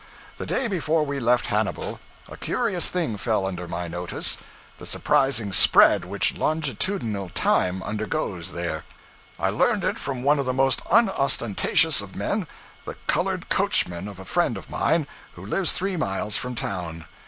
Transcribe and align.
The 0.37 0.47
day 0.47 0.67
before 0.67 1.05
we 1.05 1.19
left 1.19 1.45
Hannibal, 1.45 1.99
a 2.27 2.35
curious 2.35 2.89
thing 2.89 3.17
fell 3.17 3.45
under 3.45 3.67
my 3.67 3.87
notice 3.87 4.39
the 4.79 4.87
surprising 4.87 5.53
spread 5.53 6.05
which 6.05 6.35
longitudinal 6.35 7.29
time 7.29 7.83
undergoes 7.83 8.51
there. 8.53 8.83
I 9.39 9.51
learned 9.51 9.83
it 9.83 9.99
from 9.99 10.23
one 10.23 10.39
of 10.39 10.47
the 10.47 10.53
most 10.57 10.81
unostentatious 10.89 12.01
of 12.01 12.15
men 12.15 12.47
the 12.83 12.95
colored 13.05 13.47
coachman 13.49 14.07
of 14.07 14.19
a 14.19 14.25
friend 14.25 14.57
of 14.57 14.71
mine, 14.71 15.05
who 15.33 15.45
lives 15.45 15.71
three 15.73 15.97
miles 15.97 16.35
from 16.35 16.55
town. 16.55 17.05